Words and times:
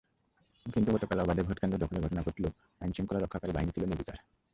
কিন্তু 0.65 0.89
গতকাল 0.91 1.17
অবাধে 1.19 1.41
ভোটকেন্দ্র 1.43 1.81
দখলের 1.83 2.03
ঘটনা 2.03 2.21
ঘটলেও 2.21 2.51
আইনশৃঙ্খলা 2.81 3.19
রক্ষাকারী 3.19 3.51
বাহিনী 3.53 3.71
ছিল 3.71 3.83
নির্বিকার। 3.85 4.17